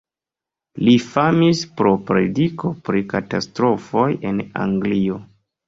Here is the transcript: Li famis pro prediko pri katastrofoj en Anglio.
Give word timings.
Li 0.87 0.95
famis 1.07 1.61
pro 1.81 1.91
prediko 2.09 2.73
pri 2.89 3.05
katastrofoj 3.13 4.09
en 4.33 4.43
Anglio. 4.67 5.23